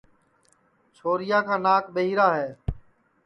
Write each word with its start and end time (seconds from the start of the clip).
چھورِیا 0.95 1.39
کا 1.47 1.55
ناک 1.65 1.83
ٻہیرا 1.93 2.27
ہے 2.37 2.49